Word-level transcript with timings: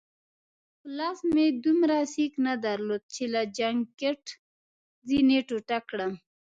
په 0.79 0.87
لاس 0.97 1.19
مې 1.33 1.45
دومره 1.63 1.95
سېک 2.13 2.33
نه 2.45 2.53
درلود 2.65 3.03
چي 3.13 3.23
له 3.33 3.41
جانکټ 3.57 4.23
ځینې 5.09 5.37
ټوټه 5.47 5.79
کړم. 5.89 6.11